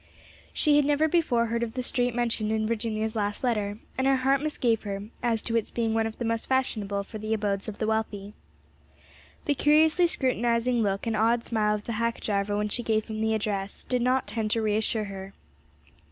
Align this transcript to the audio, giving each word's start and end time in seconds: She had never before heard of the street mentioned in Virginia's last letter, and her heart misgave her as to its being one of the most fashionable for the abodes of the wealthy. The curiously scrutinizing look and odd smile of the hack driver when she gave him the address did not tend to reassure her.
She 0.51 0.77
had 0.77 0.85
never 0.85 1.07
before 1.07 1.45
heard 1.45 1.61
of 1.61 1.75
the 1.75 1.83
street 1.83 2.15
mentioned 2.15 2.51
in 2.51 2.65
Virginia's 2.65 3.15
last 3.15 3.43
letter, 3.43 3.77
and 3.99 4.07
her 4.07 4.15
heart 4.15 4.41
misgave 4.41 4.81
her 4.81 5.09
as 5.21 5.43
to 5.43 5.55
its 5.55 5.69
being 5.69 5.93
one 5.93 6.07
of 6.07 6.17
the 6.17 6.25
most 6.25 6.47
fashionable 6.47 7.03
for 7.03 7.19
the 7.19 7.35
abodes 7.35 7.67
of 7.67 7.77
the 7.77 7.85
wealthy. 7.85 8.33
The 9.45 9.53
curiously 9.53 10.07
scrutinizing 10.07 10.81
look 10.81 11.05
and 11.05 11.15
odd 11.15 11.43
smile 11.45 11.75
of 11.75 11.83
the 11.85 11.91
hack 12.01 12.19
driver 12.19 12.57
when 12.57 12.69
she 12.69 12.81
gave 12.81 13.05
him 13.05 13.21
the 13.21 13.35
address 13.35 13.83
did 13.83 14.01
not 14.01 14.25
tend 14.25 14.49
to 14.49 14.61
reassure 14.63 15.03
her. 15.05 15.35